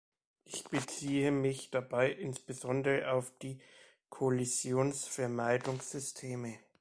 [0.45, 3.59] Ich beziehe mich dabei insbesondere auf die
[4.09, 6.57] Kollisionsvermeidungssysteme.